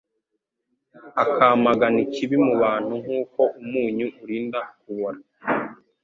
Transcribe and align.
akamagana 1.23 1.97
ikibi 2.05 2.35
mu 2.45 2.53
bantu 2.63 2.93
nk'uko 3.01 3.41
umunyu 3.61 4.07
urinda 4.23 4.59
kubora. 4.79 5.19